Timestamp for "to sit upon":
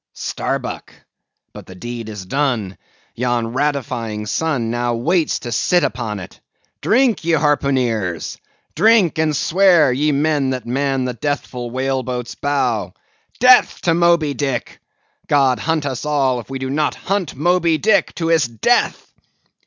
5.37-6.19